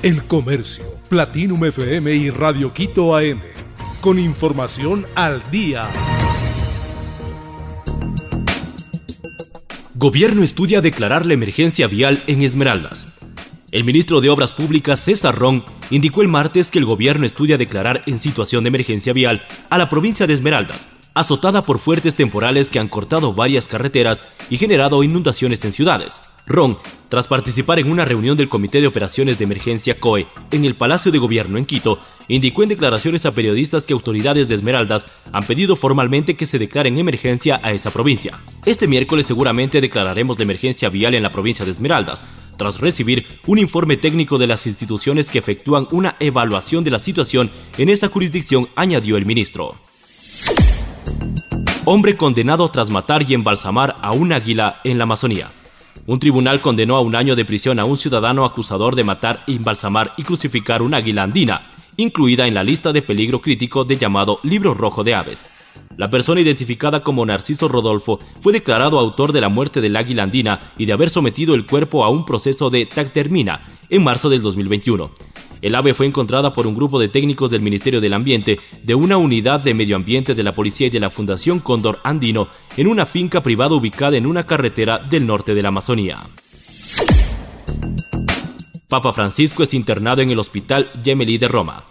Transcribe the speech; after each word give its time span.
El 0.00 0.28
Comercio, 0.28 0.84
Platinum 1.08 1.64
FM 1.64 2.14
y 2.14 2.30
Radio 2.30 2.72
Quito 2.72 3.16
AM. 3.16 3.40
Con 4.00 4.20
información 4.20 5.04
al 5.16 5.42
día. 5.50 5.90
Gobierno 9.96 10.44
estudia 10.44 10.80
declarar 10.80 11.26
la 11.26 11.34
emergencia 11.34 11.88
vial 11.88 12.22
en 12.28 12.42
Esmeraldas. 12.42 13.18
El 13.72 13.82
ministro 13.82 14.20
de 14.20 14.30
Obras 14.30 14.52
Públicas, 14.52 15.00
César 15.00 15.34
Ron, 15.34 15.64
indicó 15.90 16.22
el 16.22 16.28
martes 16.28 16.70
que 16.70 16.78
el 16.78 16.84
gobierno 16.84 17.26
estudia 17.26 17.58
declarar 17.58 18.04
en 18.06 18.20
situación 18.20 18.62
de 18.62 18.68
emergencia 18.68 19.12
vial 19.12 19.44
a 19.68 19.78
la 19.78 19.90
provincia 19.90 20.28
de 20.28 20.34
Esmeraldas, 20.34 20.86
azotada 21.18 21.62
por 21.62 21.80
fuertes 21.80 22.14
temporales 22.14 22.70
que 22.70 22.78
han 22.78 22.86
cortado 22.86 23.34
varias 23.34 23.66
carreteras 23.66 24.22
y 24.50 24.56
generado 24.56 25.02
inundaciones 25.02 25.64
en 25.64 25.72
ciudades. 25.72 26.22
Ron, 26.46 26.78
tras 27.08 27.26
participar 27.26 27.78
en 27.78 27.90
una 27.90 28.04
reunión 28.04 28.36
del 28.36 28.48
Comité 28.48 28.80
de 28.80 28.86
Operaciones 28.86 29.36
de 29.36 29.44
Emergencia 29.44 29.98
COE 29.98 30.26
en 30.52 30.64
el 30.64 30.76
Palacio 30.76 31.10
de 31.10 31.18
Gobierno 31.18 31.58
en 31.58 31.66
Quito, 31.66 31.98
indicó 32.28 32.62
en 32.62 32.68
declaraciones 32.68 33.26
a 33.26 33.34
periodistas 33.34 33.84
que 33.84 33.92
autoridades 33.92 34.48
de 34.48 34.54
Esmeraldas 34.54 35.06
han 35.32 35.44
pedido 35.44 35.74
formalmente 35.74 36.36
que 36.36 36.46
se 36.46 36.58
declare 36.58 36.88
en 36.88 36.98
emergencia 36.98 37.60
a 37.62 37.72
esa 37.72 37.90
provincia. 37.90 38.38
Este 38.64 38.86
miércoles 38.86 39.26
seguramente 39.26 39.80
declararemos 39.80 40.38
la 40.38 40.44
emergencia 40.44 40.88
vial 40.88 41.14
en 41.14 41.24
la 41.24 41.30
provincia 41.30 41.64
de 41.64 41.72
Esmeraldas, 41.72 42.24
tras 42.56 42.78
recibir 42.78 43.26
un 43.46 43.58
informe 43.58 43.96
técnico 43.96 44.38
de 44.38 44.46
las 44.46 44.66
instituciones 44.66 45.30
que 45.30 45.38
efectúan 45.38 45.88
una 45.90 46.16
evaluación 46.20 46.84
de 46.84 46.90
la 46.90 46.98
situación 46.98 47.50
en 47.76 47.88
esa 47.88 48.08
jurisdicción, 48.08 48.68
añadió 48.76 49.16
el 49.16 49.26
ministro. 49.26 49.87
Hombre 51.90 52.18
condenado 52.18 52.68
tras 52.68 52.90
matar 52.90 53.24
y 53.26 53.32
embalsamar 53.32 53.96
a 54.02 54.12
un 54.12 54.30
águila 54.34 54.78
en 54.84 54.98
la 54.98 55.04
Amazonía. 55.04 55.48
Un 56.04 56.18
tribunal 56.18 56.60
condenó 56.60 56.96
a 56.96 57.00
un 57.00 57.16
año 57.16 57.34
de 57.34 57.46
prisión 57.46 57.80
a 57.80 57.86
un 57.86 57.96
ciudadano 57.96 58.44
acusador 58.44 58.94
de 58.94 59.04
matar, 59.04 59.42
embalsamar 59.46 60.12
y 60.18 60.22
crucificar 60.22 60.82
una 60.82 60.98
águila 60.98 61.22
andina, 61.22 61.62
incluida 61.96 62.46
en 62.46 62.52
la 62.52 62.62
lista 62.62 62.92
de 62.92 63.00
peligro 63.00 63.40
crítico 63.40 63.84
del 63.84 63.98
llamado 63.98 64.38
Libro 64.42 64.74
Rojo 64.74 65.02
de 65.02 65.14
Aves. 65.14 65.46
La 65.96 66.10
persona 66.10 66.42
identificada 66.42 67.00
como 67.00 67.24
Narciso 67.24 67.68
Rodolfo 67.68 68.20
fue 68.42 68.52
declarado 68.52 68.98
autor 68.98 69.32
de 69.32 69.40
la 69.40 69.48
muerte 69.48 69.80
del 69.80 69.96
águila 69.96 70.24
andina 70.24 70.72
y 70.76 70.84
de 70.84 70.92
haber 70.92 71.08
sometido 71.08 71.54
el 71.54 71.64
cuerpo 71.64 72.04
a 72.04 72.10
un 72.10 72.26
proceso 72.26 72.68
de 72.68 72.84
tactermina 72.84 73.78
en 73.88 74.04
marzo 74.04 74.28
del 74.28 74.42
2021. 74.42 75.10
El 75.60 75.74
ave 75.74 75.94
fue 75.94 76.06
encontrada 76.06 76.52
por 76.52 76.66
un 76.66 76.74
grupo 76.74 76.98
de 76.98 77.08
técnicos 77.08 77.50
del 77.50 77.62
Ministerio 77.62 78.00
del 78.00 78.14
Ambiente, 78.14 78.60
de 78.82 78.94
una 78.94 79.16
unidad 79.16 79.60
de 79.60 79.74
medio 79.74 79.96
ambiente 79.96 80.34
de 80.34 80.42
la 80.42 80.54
policía 80.54 80.86
y 80.86 80.90
de 80.90 81.00
la 81.00 81.10
Fundación 81.10 81.58
Cóndor 81.60 82.00
Andino 82.04 82.48
en 82.76 82.86
una 82.86 83.06
finca 83.06 83.42
privada 83.42 83.74
ubicada 83.74 84.16
en 84.16 84.26
una 84.26 84.44
carretera 84.46 84.98
del 84.98 85.26
norte 85.26 85.54
de 85.54 85.62
la 85.62 85.68
Amazonía. 85.68 86.22
Papa 88.88 89.12
Francisco 89.12 89.62
es 89.62 89.74
internado 89.74 90.22
en 90.22 90.30
el 90.30 90.38
Hospital 90.38 90.88
Gemelli 91.04 91.36
de 91.36 91.48
Roma. 91.48 91.84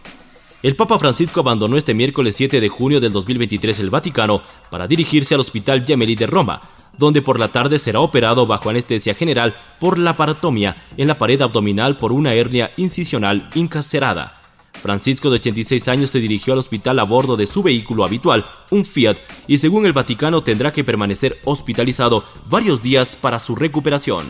El 0.64 0.76
Papa 0.76 0.98
Francisco 0.98 1.42
abandonó 1.42 1.78
este 1.78 1.94
miércoles 1.94 2.36
7 2.36 2.60
de 2.60 2.70
junio 2.70 3.00
del 3.00 3.12
2023 3.12 3.80
el 3.80 3.92
Vaticano 3.92 4.42
para 4.72 4.88
dirigirse 4.88 5.36
al 5.36 5.42
Hospital 5.42 5.86
Gemelli 5.86 6.16
de 6.16 6.26
Roma, 6.26 6.62
donde 6.98 7.22
por 7.22 7.40
la 7.40 7.50
tarde 7.50 7.80
será 7.80 8.00
operado 8.00 8.48
bajo 8.48 8.70
anestesia 8.70 9.14
general 9.14 9.56
por 9.80 9.98
la 9.98 10.14
paratomía 10.14 10.76
en 10.98 11.08
la 11.08 11.16
pared 11.16 11.42
abdominal 11.42 11.98
por 11.98 12.12
una 12.12 12.34
hernia 12.34 12.72
incisional 12.78 13.50
incarcerada. 13.56 14.34
Francisco, 14.74 15.30
de 15.30 15.36
86 15.36 15.88
años, 15.88 16.12
se 16.12 16.20
dirigió 16.20 16.54
al 16.54 16.60
hospital 16.60 17.00
a 17.00 17.04
bordo 17.04 17.36
de 17.36 17.48
su 17.48 17.64
vehículo 17.64 18.06
habitual, 18.06 18.46
un 18.70 18.86
Fiat, 18.86 19.18
y 19.48 19.58
según 19.58 19.86
el 19.86 19.94
Vaticano 19.94 20.44
tendrá 20.44 20.72
que 20.72 20.84
permanecer 20.84 21.38
hospitalizado 21.44 22.24
varios 22.50 22.82
días 22.82 23.16
para 23.16 23.40
su 23.40 23.56
recuperación. 23.56 24.26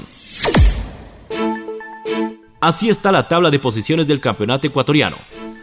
Así 2.59 2.89
está 2.89 3.11
la 3.11 3.27
tabla 3.27 3.51
de 3.51 3.59
posiciones 3.59 4.07
del 4.07 4.19
campeonato 4.19 4.67
ecuatoriano. 4.67 5.17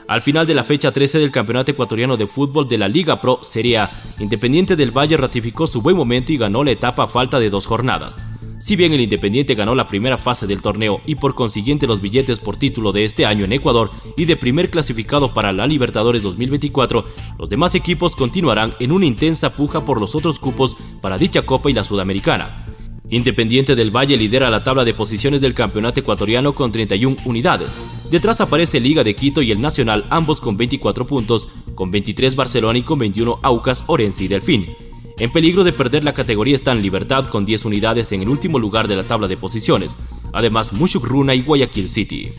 Al 0.06 0.20
final 0.20 0.46
de 0.46 0.54
la 0.54 0.64
fecha 0.64 0.92
13 0.92 1.18
del 1.18 1.30
Campeonato 1.30 1.72
Ecuatoriano 1.72 2.18
de 2.18 2.26
Fútbol 2.26 2.68
de 2.68 2.76
la 2.76 2.88
Liga 2.88 3.22
Pro 3.22 3.38
Serie 3.42 3.78
A, 3.78 3.90
Independiente 4.18 4.76
del 4.76 4.90
Valle 4.90 5.16
ratificó 5.16 5.66
su 5.66 5.80
buen 5.80 5.96
momento 5.96 6.30
y 6.30 6.36
ganó 6.36 6.62
la 6.62 6.72
etapa 6.72 7.04
a 7.04 7.08
falta 7.08 7.40
de 7.40 7.48
dos 7.48 7.66
jornadas. 7.66 8.18
Si 8.58 8.76
bien 8.76 8.92
el 8.92 9.00
Independiente 9.00 9.54
ganó 9.54 9.74
la 9.74 9.86
primera 9.86 10.18
fase 10.18 10.46
del 10.46 10.60
torneo 10.60 11.00
y 11.06 11.14
por 11.14 11.34
consiguiente 11.34 11.86
los 11.86 12.02
billetes 12.02 12.38
por 12.38 12.56
título 12.56 12.92
de 12.92 13.04
este 13.04 13.24
año 13.24 13.46
en 13.46 13.52
Ecuador 13.52 13.90
y 14.16 14.26
de 14.26 14.36
primer 14.36 14.70
clasificado 14.70 15.32
para 15.32 15.52
la 15.52 15.66
Libertadores 15.66 16.22
2024, 16.22 17.06
los 17.38 17.48
demás 17.48 17.74
equipos 17.74 18.14
continuarán 18.14 18.74
en 18.80 18.92
una 18.92 19.06
intensa 19.06 19.56
puja 19.56 19.86
por 19.86 20.00
los 20.00 20.14
otros 20.14 20.38
cupos 20.38 20.76
para 21.00 21.16
dicha 21.16 21.42
Copa 21.42 21.70
y 21.70 21.72
la 21.72 21.84
Sudamericana. 21.84 22.73
Independiente 23.10 23.76
del 23.76 23.94
Valle 23.94 24.16
lidera 24.16 24.48
la 24.48 24.64
tabla 24.64 24.82
de 24.82 24.94
posiciones 24.94 25.42
del 25.42 25.52
campeonato 25.52 26.00
ecuatoriano 26.00 26.54
con 26.54 26.72
31 26.72 27.16
unidades. 27.26 27.76
Detrás 28.10 28.40
aparece 28.40 28.80
Liga 28.80 29.04
de 29.04 29.14
Quito 29.14 29.42
y 29.42 29.50
el 29.50 29.60
Nacional, 29.60 30.06
ambos 30.08 30.40
con 30.40 30.56
24 30.56 31.06
puntos, 31.06 31.48
con 31.74 31.90
23 31.90 32.34
Barcelona 32.34 32.78
y 32.78 32.82
con 32.82 32.98
21 32.98 33.40
Aucas, 33.42 33.84
Orense 33.88 34.24
y 34.24 34.28
Delfín. 34.28 34.74
En 35.18 35.30
peligro 35.30 35.64
de 35.64 35.72
perder 35.72 36.02
la 36.02 36.14
categoría 36.14 36.54
están 36.54 36.80
Libertad 36.80 37.26
con 37.26 37.44
10 37.44 37.66
unidades 37.66 38.10
en 38.12 38.22
el 38.22 38.28
último 38.28 38.58
lugar 38.58 38.88
de 38.88 38.96
la 38.96 39.04
tabla 39.04 39.28
de 39.28 39.36
posiciones, 39.36 39.96
además 40.32 40.72
Runa 41.02 41.34
y 41.34 41.42
Guayaquil 41.42 41.88
City. 41.90 42.30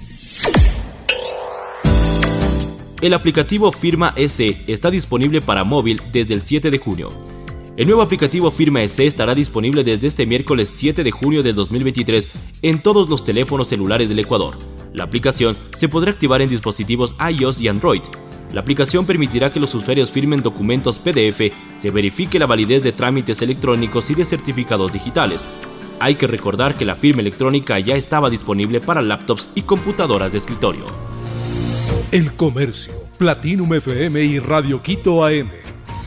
El 3.02 3.14
aplicativo 3.14 3.72
Firma 3.72 4.14
S 4.16 4.64
está 4.66 4.90
disponible 4.90 5.42
para 5.42 5.64
móvil 5.64 6.02
desde 6.12 6.34
el 6.34 6.42
7 6.42 6.72
de 6.72 6.78
junio. 6.80 7.10
El 7.78 7.88
nuevo 7.88 8.02
aplicativo 8.02 8.52
Firma 8.52 8.84
S 8.84 9.06
estará 9.06 9.36
disponible 9.36 9.84
desde 9.84 10.08
este 10.08 10.26
miércoles 10.26 10.74
7 10.74 11.04
de 11.04 11.12
junio 11.12 11.44
de 11.44 11.52
2023 11.52 12.30
en 12.62 12.82
todos 12.82 13.10
los 13.10 13.26
teléfonos 13.26 13.68
celulares 13.68 14.08
del 14.08 14.20
Ecuador. 14.20 14.58
La 14.94 15.04
aplicación 15.04 15.58
se 15.76 15.90
podrá 15.90 16.12
activar 16.12 16.42
en 16.42 16.48
dispositivos 16.48 17.18
iOS 17.20 17.60
y 17.60 17.68
Android. 17.68 18.02
La 18.54 18.62
aplicación 18.62 19.06
permitirá 19.06 19.52
que 19.52 19.60
los 19.60 19.76
usuarios 19.76 20.10
firmen 20.10 20.42
documentos 20.42 21.00
PDF, 21.00 21.54
se 21.78 21.92
verifique 21.92 22.40
la 22.40 22.46
validez 22.46 22.82
de 22.82 22.94
trámites 22.94 23.42
electrónicos 23.42 24.10
y 24.10 24.14
de 24.14 24.24
certificados 24.24 24.94
digitales. 24.94 25.46
Hay 26.00 26.16
que 26.16 26.28
recordar 26.28 26.76
que 26.76 26.86
la 26.86 26.96
firma 26.96 27.24
electrónica 27.24 27.78
ya 27.80 27.98
estaba 27.98 28.30
disponible 28.30 28.80
para 28.80 29.02
laptops 29.02 29.50
y 29.54 29.64
computadoras 29.64 30.32
de 30.32 30.38
escritorio. 30.38 30.86
El 32.14 32.38
Comercio, 32.38 32.94
Platinum 33.18 33.74
FM 33.74 34.24
y 34.24 34.40
Radio 34.40 34.82
Quito 34.82 35.26
AM 35.26 35.65